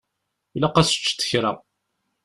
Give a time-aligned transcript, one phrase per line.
[0.55, 1.51] Ilaq ad teččeḍ kra.